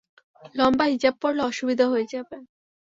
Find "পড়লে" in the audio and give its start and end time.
1.21-1.41